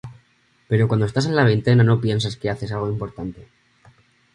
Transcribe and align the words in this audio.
Pero 0.69 0.87
cuando 0.87 1.05
estás 1.05 1.27
en 1.27 1.35
la 1.35 1.43
veintena 1.49 1.83
no 1.83 2.01
piensas 2.01 2.35
que 2.35 2.49
haces 2.49 2.71
algo 2.71 2.89
importante. 2.89 3.47